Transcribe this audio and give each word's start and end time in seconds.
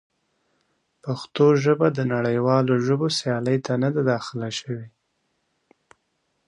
پښتو 1.03 1.45
ژبه 1.63 1.87
د 1.93 1.99
نړیوالو 2.13 2.73
ژبو 2.85 3.07
سیالۍ 3.17 3.57
ته 3.65 3.73
نه 3.83 3.89
ده 3.95 4.01
داخله 4.13 4.49
شوې. 4.59 4.87